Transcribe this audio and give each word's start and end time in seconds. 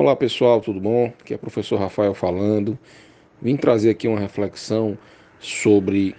Olá 0.00 0.16
pessoal, 0.16 0.62
tudo 0.62 0.80
bom? 0.80 1.12
Aqui 1.20 1.34
é 1.34 1.36
o 1.36 1.38
professor 1.38 1.78
Rafael 1.78 2.14
falando. 2.14 2.78
Vim 3.42 3.54
trazer 3.54 3.90
aqui 3.90 4.08
uma 4.08 4.18
reflexão 4.18 4.96
sobre 5.38 6.16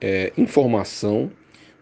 é, 0.00 0.32
informação, 0.38 1.30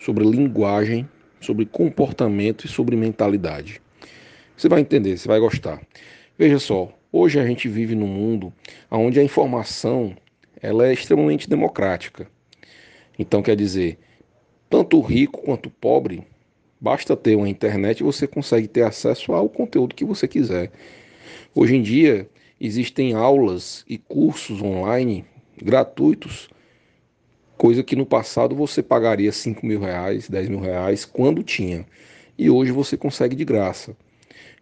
sobre 0.00 0.24
linguagem, 0.24 1.08
sobre 1.40 1.64
comportamento 1.64 2.64
e 2.64 2.68
sobre 2.68 2.96
mentalidade. 2.96 3.80
Você 4.56 4.68
vai 4.68 4.80
entender, 4.80 5.16
você 5.16 5.28
vai 5.28 5.38
gostar. 5.38 5.80
Veja 6.36 6.58
só, 6.58 6.92
hoje 7.12 7.38
a 7.38 7.46
gente 7.46 7.68
vive 7.68 7.94
num 7.94 8.08
mundo 8.08 8.52
onde 8.90 9.20
a 9.20 9.22
informação 9.22 10.16
ela 10.60 10.88
é 10.88 10.92
extremamente 10.92 11.48
democrática. 11.48 12.28
Então 13.16 13.42
quer 13.42 13.54
dizer, 13.54 13.96
tanto 14.68 15.00
rico 15.00 15.40
quanto 15.42 15.70
pobre 15.70 16.26
Basta 16.80 17.16
ter 17.16 17.34
uma 17.34 17.48
internet 17.48 18.00
e 18.00 18.04
você 18.04 18.26
consegue 18.26 18.68
ter 18.68 18.82
acesso 18.82 19.32
ao 19.32 19.48
conteúdo 19.48 19.96
que 19.96 20.04
você 20.04 20.28
quiser. 20.28 20.70
Hoje 21.54 21.76
em 21.76 21.82
dia, 21.82 22.28
existem 22.60 23.14
aulas 23.14 23.84
e 23.88 23.98
cursos 23.98 24.60
online 24.60 25.24
gratuitos, 25.60 26.48
coisa 27.56 27.82
que 27.82 27.96
no 27.96 28.06
passado 28.06 28.54
você 28.54 28.82
pagaria 28.82 29.32
5 29.32 29.64
mil 29.64 29.80
reais, 29.80 30.28
10 30.28 30.48
mil 30.48 30.60
reais, 30.60 31.04
quando 31.04 31.42
tinha. 31.42 31.86
E 32.36 32.48
hoje 32.48 32.70
você 32.70 32.96
consegue 32.96 33.34
de 33.34 33.44
graça. 33.44 33.96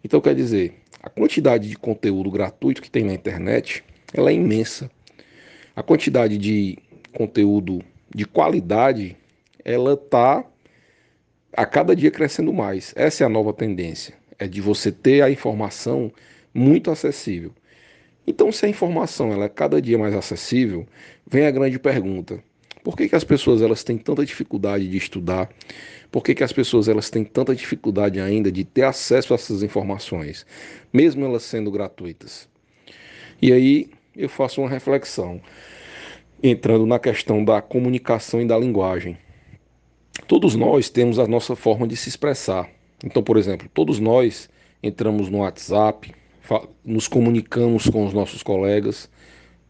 Então, 0.03 0.19
quer 0.19 0.33
dizer, 0.33 0.75
a 1.03 1.09
quantidade 1.09 1.69
de 1.69 1.75
conteúdo 1.75 2.31
gratuito 2.31 2.81
que 2.81 2.89
tem 2.89 3.03
na 3.03 3.13
internet 3.13 3.83
ela 4.13 4.31
é 4.31 4.33
imensa. 4.33 4.89
A 5.75 5.83
quantidade 5.83 6.37
de 6.37 6.77
conteúdo 7.13 7.83
de 8.13 8.25
qualidade 8.25 9.17
ela 9.63 9.93
está 9.93 10.45
a 11.51 11.65
cada 11.65 11.95
dia 11.95 12.09
crescendo 12.09 12.53
mais. 12.53 12.93
Essa 12.95 13.23
é 13.23 13.25
a 13.25 13.29
nova 13.29 13.53
tendência, 13.53 14.15
é 14.39 14.47
de 14.47 14.61
você 14.61 14.91
ter 14.91 15.21
a 15.21 15.29
informação 15.29 16.11
muito 16.57 16.89
acessível. 16.89 17.51
Então, 18.25 18.51
se 18.51 18.65
a 18.65 18.69
informação 18.69 19.31
ela 19.31 19.45
é 19.45 19.49
cada 19.49 19.81
dia 19.81 19.97
mais 19.97 20.13
acessível, 20.13 20.85
vem 21.25 21.45
a 21.45 21.51
grande 21.51 21.77
pergunta: 21.77 22.43
por 22.83 22.97
que, 22.97 23.07
que 23.07 23.15
as 23.15 23.23
pessoas 23.23 23.61
elas 23.61 23.83
têm 23.83 23.97
tanta 23.97 24.25
dificuldade 24.25 24.87
de 24.89 24.97
estudar? 24.97 25.49
Por 26.11 26.23
que, 26.23 26.33
que 26.33 26.43
as 26.43 26.51
pessoas 26.51 26.87
elas 26.87 27.09
têm 27.09 27.23
tanta 27.23 27.55
dificuldade 27.55 28.19
ainda 28.19 28.51
de 28.51 28.63
ter 28.63 28.83
acesso 28.83 29.33
a 29.33 29.35
essas 29.35 29.61
informações, 29.61 30.45
mesmo 30.91 31.23
elas 31.23 31.43
sendo 31.43 31.69
gratuitas? 31.69 32.49
E 33.41 33.53
aí 33.53 33.89
eu 34.15 34.27
faço 34.27 34.61
uma 34.61 34.69
reflexão, 34.69 35.39
entrando 36.41 36.85
na 36.85 36.97
questão 36.97 37.45
da 37.45 37.61
comunicação 37.61 38.41
e 38.41 38.47
da 38.47 38.57
linguagem. 38.57 39.17
Todos 40.27 40.55
nós 40.55 40.89
temos 40.89 41.19
a 41.19 41.27
nossa 41.27 41.55
forma 41.55 41.87
de 41.87 41.95
se 41.95 42.09
expressar. 42.09 42.67
Então, 43.03 43.21
por 43.21 43.37
exemplo, 43.37 43.69
todos 43.71 43.99
nós 43.99 44.49
entramos 44.81 45.29
no 45.29 45.39
WhatsApp, 45.39 46.13
nos 46.83 47.07
comunicamos 47.07 47.89
com 47.89 48.05
os 48.05 48.13
nossos 48.13 48.43
colegas, 48.43 49.09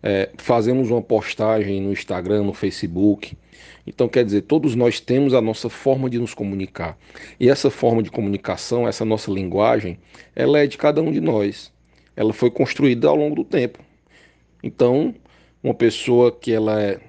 é, 0.01 0.29
fazemos 0.37 0.91
uma 0.91 1.01
postagem 1.01 1.81
no 1.81 1.91
Instagram, 1.91 2.43
no 2.43 2.53
Facebook. 2.53 3.37
Então, 3.85 4.07
quer 4.07 4.23
dizer, 4.23 4.41
todos 4.41 4.75
nós 4.75 4.99
temos 4.99 5.33
a 5.33 5.41
nossa 5.41 5.69
forma 5.69 6.09
de 6.09 6.19
nos 6.19 6.33
comunicar. 6.33 6.97
E 7.39 7.49
essa 7.49 7.69
forma 7.69 8.03
de 8.03 8.11
comunicação, 8.11 8.87
essa 8.87 9.05
nossa 9.05 9.31
linguagem, 9.31 9.97
ela 10.35 10.59
é 10.59 10.67
de 10.67 10.77
cada 10.77 11.01
um 11.01 11.11
de 11.11 11.21
nós. 11.21 11.71
Ela 12.15 12.33
foi 12.33 12.51
construída 12.51 13.07
ao 13.07 13.15
longo 13.15 13.35
do 13.35 13.43
tempo. 13.43 13.79
Então, 14.61 15.15
uma 15.63 15.73
pessoa 15.73 16.31
que 16.31 16.51
ela 16.51 16.81
é 16.81 16.99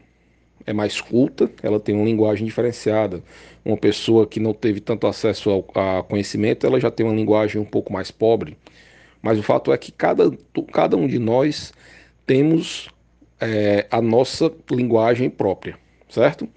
é 0.68 0.72
mais 0.74 1.00
culta, 1.00 1.50
ela 1.62 1.80
tem 1.80 1.94
uma 1.94 2.04
linguagem 2.04 2.44
diferenciada. 2.44 3.22
Uma 3.64 3.76
pessoa 3.78 4.26
que 4.26 4.38
não 4.38 4.52
teve 4.52 4.80
tanto 4.80 5.06
acesso 5.06 5.48
ao 5.48 5.64
a 5.74 6.02
conhecimento, 6.02 6.66
ela 6.66 6.78
já 6.78 6.90
tem 6.90 7.06
uma 7.06 7.14
linguagem 7.14 7.58
um 7.58 7.64
pouco 7.64 7.90
mais 7.90 8.10
pobre. 8.10 8.54
Mas 9.28 9.38
o 9.38 9.42
fato 9.42 9.74
é 9.74 9.76
que 9.76 9.92
cada, 9.92 10.32
cada 10.72 10.96
um 10.96 11.06
de 11.06 11.18
nós 11.18 11.74
temos 12.26 12.88
é, 13.38 13.86
a 13.90 14.00
nossa 14.00 14.50
linguagem 14.70 15.28
própria, 15.28 15.78
certo? 16.08 16.48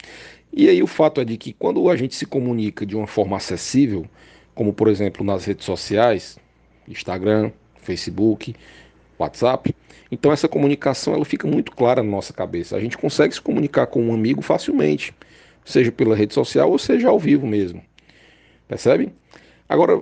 E 0.53 0.69
aí 0.69 0.81
o 0.81 0.87
fato 0.87 1.19
é 1.19 1.25
de 1.25 1.35
que 1.35 1.51
quando 1.51 1.89
a 1.89 1.97
gente 1.97 2.15
se 2.15 2.25
comunica 2.25 2.85
de 2.85 2.95
uma 2.95 3.07
forma 3.07 3.35
acessível, 3.35 4.05
como 4.55 4.71
por 4.71 4.87
exemplo 4.87 5.21
nas 5.21 5.43
redes 5.43 5.65
sociais, 5.65 6.39
Instagram, 6.87 7.51
Facebook, 7.81 8.55
WhatsApp, 9.19 9.75
então 10.09 10.31
essa 10.31 10.47
comunicação 10.47 11.13
ela 11.13 11.25
fica 11.25 11.45
muito 11.45 11.73
clara 11.73 12.01
na 12.01 12.09
nossa 12.09 12.31
cabeça. 12.31 12.77
A 12.77 12.79
gente 12.79 12.97
consegue 12.97 13.33
se 13.33 13.41
comunicar 13.41 13.87
com 13.87 14.01
um 14.01 14.13
amigo 14.13 14.41
facilmente, 14.41 15.13
seja 15.65 15.91
pela 15.91 16.15
rede 16.15 16.33
social 16.33 16.71
ou 16.71 16.79
seja 16.79 17.09
ao 17.09 17.19
vivo 17.19 17.45
mesmo. 17.45 17.83
Percebe? 18.65 19.11
Agora 19.67 20.01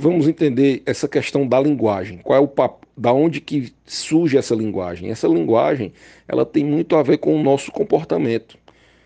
vamos 0.00 0.26
entender 0.26 0.82
essa 0.86 1.06
questão 1.06 1.46
da 1.46 1.60
linguagem. 1.60 2.18
Qual 2.18 2.36
é 2.36 2.40
o 2.40 2.48
papo, 2.48 2.86
da 2.96 3.12
onde 3.12 3.40
que 3.40 3.72
surge 3.84 4.38
essa 4.38 4.54
linguagem? 4.54 5.10
Essa 5.10 5.28
linguagem, 5.28 5.92
ela 6.26 6.46
tem 6.46 6.64
muito 6.64 6.96
a 6.96 7.02
ver 7.02 7.18
com 7.18 7.38
o 7.38 7.42
nosso 7.42 7.70
comportamento. 7.70 8.58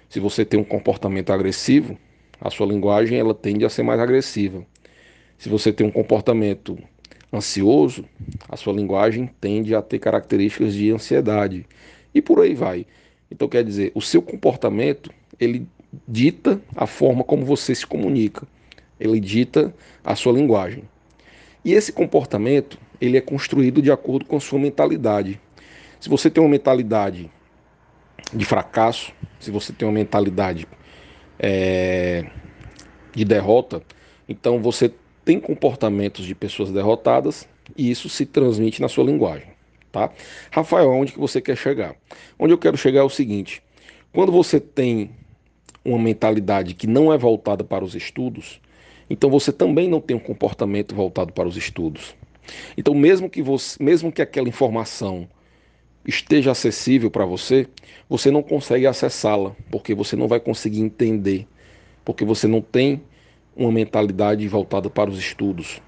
Se 0.09 0.21
você 0.21 0.45
tem 0.45 0.59
um 0.59 0.65
comportamento 0.65 1.31
agressivo, 1.33 1.99
a 2.41 2.49
sua 2.49 2.67
linguagem 2.67 3.19
ela 3.19 3.35
tende 3.35 3.65
a 3.65 3.69
ser 3.69 3.83
mais 3.83 3.99
agressiva. 3.99 4.65
Se 5.37 5.49
você 5.49 5.73
tem 5.73 5.85
um 5.85 5.91
comportamento 5.91 6.79
ansioso, 7.33 8.05
a 8.49 8.57
sua 8.57 8.73
linguagem 8.73 9.29
tende 9.41 9.75
a 9.75 9.83
ter 9.83 9.99
características 9.99 10.75
de 10.75 10.93
ansiedade 10.93 11.67
e 12.15 12.23
por 12.23 12.41
aí 12.41 12.55
vai. 12.55 12.87
Então 13.29 13.49
quer 13.49 13.65
dizer, 13.65 13.91
o 13.97 14.01
seu 14.01 14.23
comportamento 14.23 15.11
ele 15.41 15.67
dita 16.07 16.61
a 16.77 16.87
forma 16.87 17.25
como 17.25 17.45
você 17.45 17.75
se 17.75 17.85
comunica, 17.85 18.47
ele 19.07 19.21
dita 19.21 19.75
a 20.03 20.15
sua 20.15 20.33
linguagem. 20.33 20.85
E 21.65 21.73
esse 21.73 21.93
comportamento 21.93 22.79
ele 23.01 23.17
é 23.17 23.21
construído 23.21 23.83
de 23.83 23.91
acordo 23.91 24.25
com 24.25 24.39
sua 24.39 24.59
mentalidade. 24.59 25.41
Se 26.01 26.09
você 26.09 26.31
tem 26.31 26.43
uma 26.43 26.51
mentalidade 26.51 27.31
de 28.33 28.45
fracasso, 28.45 29.13
se 29.41 29.51
você 29.51 29.73
tem 29.73 29.87
uma 29.87 29.95
mentalidade 29.95 30.67
é, 31.39 32.27
de 33.15 33.25
derrota, 33.25 33.83
então 34.29 34.61
você 34.61 34.93
tem 35.25 35.41
comportamentos 35.41 36.25
de 36.25 36.35
pessoas 36.35 36.71
derrotadas 36.71 37.49
e 37.77 37.91
isso 37.91 38.09
se 38.09 38.27
transmite 38.27 38.81
na 38.81 38.89
sua 38.89 39.05
linguagem, 39.05 39.49
tá? 39.91 40.11
Rafael, 40.51 40.91
onde 40.91 41.13
que 41.13 41.19
você 41.19 41.41
quer 41.41 41.57
chegar? 41.57 41.95
Onde 42.39 42.53
eu 42.53 42.59
quero 42.59 42.77
chegar 42.77 43.01
é 43.01 43.05
o 43.05 43.11
seguinte: 43.11 43.63
quando 44.13 44.31
você 44.31 44.61
tem 44.61 45.11
uma 45.85 45.99
mentalidade 45.99 46.75
que 46.75 46.87
não 46.87 47.13
é 47.13 47.19
voltada 47.19 47.63
para 47.65 47.85
os 47.85 47.95
estudos, 47.95 48.61
então 49.09 49.31
você 49.31 49.53
também 49.53 49.89
não 49.89 50.01
tem 50.01 50.17
um 50.17 50.21
comportamento 50.21 50.95
voltado 50.95 51.33
para 51.33 51.49
os 51.49 51.57
estudos. 51.57 52.15
Então, 52.77 52.95
mesmo 52.95 53.29
que 53.29 53.43
você, 53.43 53.83
mesmo 53.83 54.13
que 54.13 54.23
aquela 54.23 54.49
informação 54.49 55.29
esteja 56.07 56.51
acessível 56.51 57.11
para 57.11 57.25
você, 57.25 57.67
você 58.09 58.31
não 58.31 58.43
consegue 58.43 58.87
acessá-la, 58.87 59.57
porque 59.71 59.95
você 59.95 60.17
não 60.17 60.29
vai 60.29 60.39
conseguir 60.39 60.81
entender, 60.81 61.47
porque 62.05 62.25
você 62.25 62.47
não 62.47 62.61
tem 62.61 63.03
uma 63.57 63.73
mentalidade 63.73 64.47
voltada 64.47 64.91
para 64.91 65.09
os 65.09 65.19
estudos. 65.19 65.81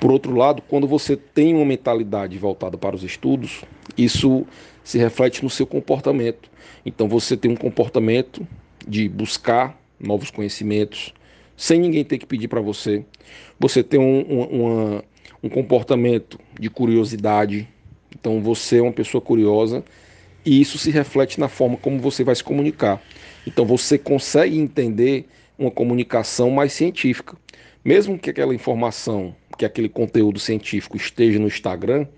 Por 0.00 0.10
outro 0.10 0.34
lado, 0.34 0.62
quando 0.62 0.88
você 0.88 1.16
tem 1.16 1.54
uma 1.54 1.64
mentalidade 1.64 2.36
voltada 2.38 2.76
para 2.78 2.96
os 2.96 3.04
estudos, 3.04 3.62
isso 3.96 4.46
se 4.82 4.98
reflete 4.98 5.44
no 5.44 5.50
seu 5.50 5.66
comportamento. 5.66 6.50
Então 6.84 7.08
você 7.08 7.36
tem 7.36 7.50
um 7.50 7.56
comportamento 7.56 8.46
de 8.86 9.08
buscar 9.08 9.78
novos 10.00 10.30
conhecimentos, 10.30 11.14
sem 11.62 11.78
ninguém 11.78 12.04
ter 12.04 12.18
que 12.18 12.26
pedir 12.26 12.48
para 12.48 12.60
você. 12.60 13.04
Você 13.56 13.84
tem 13.84 14.00
um, 14.00 14.22
uma, 14.22 15.04
um 15.40 15.48
comportamento 15.48 16.36
de 16.58 16.68
curiosidade. 16.68 17.68
Então 18.12 18.40
você 18.40 18.78
é 18.78 18.82
uma 18.82 18.92
pessoa 18.92 19.22
curiosa 19.22 19.84
e 20.44 20.60
isso 20.60 20.76
se 20.76 20.90
reflete 20.90 21.38
na 21.38 21.46
forma 21.46 21.76
como 21.76 22.00
você 22.00 22.24
vai 22.24 22.34
se 22.34 22.42
comunicar. 22.42 23.00
Então 23.46 23.64
você 23.64 23.96
consegue 23.96 24.58
entender 24.58 25.28
uma 25.56 25.70
comunicação 25.70 26.50
mais 26.50 26.72
científica. 26.72 27.36
Mesmo 27.84 28.18
que 28.18 28.30
aquela 28.30 28.52
informação, 28.52 29.32
que 29.56 29.64
aquele 29.64 29.88
conteúdo 29.88 30.40
científico 30.40 30.96
esteja 30.96 31.38
no 31.38 31.46
Instagram, 31.46 32.08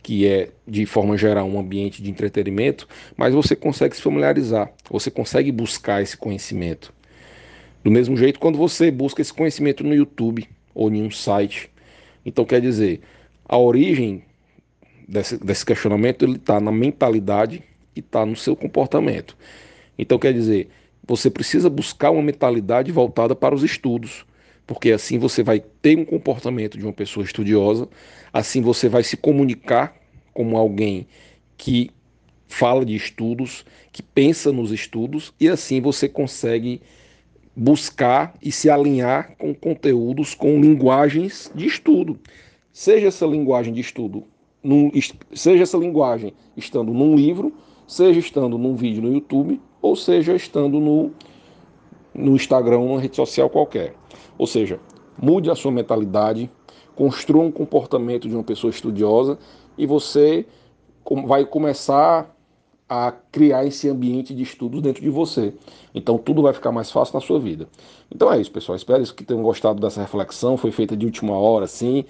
que 0.00 0.28
é 0.28 0.48
de 0.64 0.86
forma 0.86 1.18
geral 1.18 1.44
um 1.48 1.58
ambiente 1.58 2.00
de 2.00 2.08
entretenimento, 2.08 2.86
mas 3.16 3.34
você 3.34 3.56
consegue 3.56 3.96
se 3.96 4.02
familiarizar, 4.02 4.72
você 4.88 5.10
consegue 5.10 5.50
buscar 5.50 6.00
esse 6.00 6.16
conhecimento. 6.16 6.99
Do 7.82 7.90
mesmo 7.90 8.16
jeito, 8.16 8.38
quando 8.38 8.58
você 8.58 8.90
busca 8.90 9.22
esse 9.22 9.32
conhecimento 9.32 9.82
no 9.82 9.94
YouTube 9.94 10.48
ou 10.74 10.90
em 10.90 11.02
um 11.02 11.10
site, 11.10 11.70
então 12.24 12.44
quer 12.44 12.60
dizer, 12.60 13.00
a 13.48 13.56
origem 13.56 14.22
desse, 15.08 15.42
desse 15.42 15.64
questionamento 15.64 16.24
ele 16.24 16.36
está 16.36 16.60
na 16.60 16.70
mentalidade 16.70 17.62
e 17.96 18.00
está 18.00 18.24
no 18.26 18.36
seu 18.36 18.54
comportamento. 18.54 19.36
Então 19.98 20.18
quer 20.18 20.32
dizer, 20.32 20.68
você 21.06 21.30
precisa 21.30 21.68
buscar 21.70 22.10
uma 22.10 22.22
mentalidade 22.22 22.92
voltada 22.92 23.34
para 23.34 23.54
os 23.54 23.62
estudos, 23.62 24.24
porque 24.66 24.92
assim 24.92 25.18
você 25.18 25.42
vai 25.42 25.58
ter 25.58 25.98
um 25.98 26.04
comportamento 26.04 26.78
de 26.78 26.84
uma 26.84 26.92
pessoa 26.92 27.24
estudiosa, 27.24 27.88
assim 28.32 28.60
você 28.60 28.88
vai 28.88 29.02
se 29.02 29.16
comunicar 29.16 29.96
como 30.32 30.56
alguém 30.56 31.08
que 31.56 31.90
fala 32.46 32.84
de 32.84 32.94
estudos, 32.94 33.64
que 33.90 34.02
pensa 34.02 34.52
nos 34.52 34.70
estudos, 34.70 35.32
e 35.40 35.48
assim 35.48 35.80
você 35.80 36.08
consegue 36.08 36.80
buscar 37.54 38.34
e 38.42 38.52
se 38.52 38.70
alinhar 38.70 39.36
com 39.36 39.54
conteúdos, 39.54 40.34
com 40.34 40.60
linguagens 40.60 41.50
de 41.54 41.66
estudo. 41.66 42.18
seja 42.72 43.08
essa 43.08 43.26
linguagem 43.26 43.72
de 43.72 43.80
estudo, 43.80 44.24
num, 44.62 44.90
seja 45.34 45.62
essa 45.62 45.76
linguagem 45.76 46.32
estando 46.56 46.92
num 46.92 47.16
livro, 47.16 47.52
seja 47.86 48.20
estando 48.20 48.56
num 48.56 48.74
vídeo 48.76 49.02
no 49.02 49.12
YouTube, 49.12 49.60
ou 49.82 49.96
seja 49.96 50.34
estando 50.34 50.78
no, 50.78 51.10
no 52.14 52.36
Instagram, 52.36 52.78
numa 52.78 53.00
rede 53.00 53.16
social 53.16 53.50
qualquer. 53.50 53.94
Ou 54.38 54.46
seja, 54.46 54.78
mude 55.20 55.50
a 55.50 55.54
sua 55.54 55.72
mentalidade, 55.72 56.50
construa 56.94 57.42
um 57.42 57.50
comportamento 57.50 58.28
de 58.28 58.34
uma 58.34 58.44
pessoa 58.44 58.70
estudiosa 58.70 59.38
e 59.76 59.86
você 59.86 60.46
vai 61.26 61.44
começar 61.44 62.34
a 62.90 63.12
criar 63.30 63.64
esse 63.64 63.88
ambiente 63.88 64.34
de 64.34 64.42
estudos 64.42 64.82
dentro 64.82 65.00
de 65.00 65.08
você. 65.08 65.54
Então 65.94 66.18
tudo 66.18 66.42
vai 66.42 66.52
ficar 66.52 66.72
mais 66.72 66.90
fácil 66.90 67.14
na 67.14 67.20
sua 67.20 67.38
vida. 67.38 67.68
Então 68.12 68.32
é 68.32 68.40
isso, 68.40 68.50
pessoal. 68.50 68.74
Espero 68.74 69.04
que 69.14 69.22
tenham 69.22 69.44
gostado 69.44 69.80
dessa 69.80 70.00
reflexão. 70.00 70.56
Foi 70.56 70.72
feita 70.72 70.96
de 70.96 71.06
última 71.06 71.38
hora, 71.38 71.68
sim. 71.68 72.04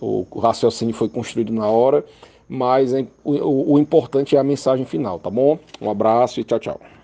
O 0.00 0.26
raciocínio 0.40 0.92
foi 0.92 1.08
construído 1.08 1.52
na 1.52 1.68
hora, 1.68 2.04
mas 2.48 2.92
o, 3.24 3.78
importante 3.78 4.36
é 4.36 4.38
a 4.38 4.44
mensagem 4.44 4.84
final, 4.84 5.18
tá 5.20 5.30
bom? 5.30 5.58
Um 5.80 5.88
abraço 5.88 6.40
e 6.40 6.44
tchau, 6.44 6.58
tchau. 6.58 6.95